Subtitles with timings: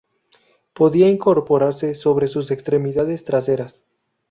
[0.73, 3.83] Podía incorporarse sobre sus extremidades traseras.